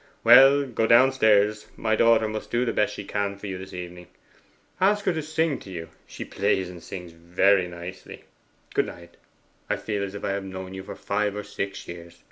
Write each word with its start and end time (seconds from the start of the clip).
'Well, 0.23 0.65
go 0.65 0.87
downstairs; 0.87 1.67
my 1.77 1.95
daughter 1.95 2.27
must 2.27 2.49
do 2.49 2.65
the 2.65 2.73
best 2.73 2.95
she 2.95 3.03
can 3.03 3.33
with 3.33 3.43
you 3.43 3.59
this 3.59 3.71
evening. 3.71 4.07
Ask 4.79 5.05
her 5.05 5.13
to 5.13 5.21
sing 5.21 5.59
to 5.59 5.69
you 5.69 5.89
she 6.07 6.25
plays 6.25 6.71
and 6.71 6.81
sings 6.81 7.11
very 7.11 7.67
nicely. 7.67 8.23
Good 8.73 8.87
night; 8.87 9.15
I 9.69 9.75
feel 9.75 10.03
as 10.03 10.15
if 10.15 10.23
I 10.23 10.31
had 10.31 10.43
known 10.45 10.73
you 10.73 10.81
for 10.81 10.95
five 10.95 11.35
or 11.35 11.43
six 11.43 11.87
years. 11.87 12.19